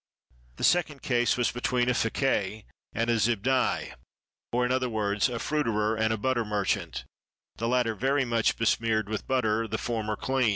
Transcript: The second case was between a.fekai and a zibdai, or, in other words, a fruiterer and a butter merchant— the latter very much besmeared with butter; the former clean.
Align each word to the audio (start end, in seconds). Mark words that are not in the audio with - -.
The 0.55 0.63
second 0.63 1.03
case 1.03 1.37
was 1.37 1.51
between 1.51 1.87
a.fekai 1.87 2.63
and 2.91 3.07
a 3.07 3.19
zibdai, 3.19 3.93
or, 4.51 4.65
in 4.65 4.71
other 4.71 4.89
words, 4.89 5.29
a 5.29 5.37
fruiterer 5.37 5.95
and 5.95 6.11
a 6.11 6.17
butter 6.17 6.43
merchant— 6.43 7.05
the 7.59 7.67
latter 7.67 7.93
very 7.93 8.25
much 8.25 8.57
besmeared 8.57 9.07
with 9.07 9.27
butter; 9.27 9.67
the 9.67 9.77
former 9.77 10.15
clean. 10.15 10.49